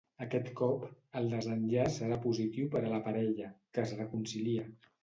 Aquest 0.25 0.47
cop, 0.59 0.87
el 1.21 1.29
desenllaç 1.35 1.99
serà 2.01 2.19
positiu 2.27 2.73
per 2.77 2.83
a 2.85 2.91
la 2.97 3.05
parella, 3.11 3.55
que 3.79 3.89
es 3.89 3.97
reconcilia. 4.03 4.69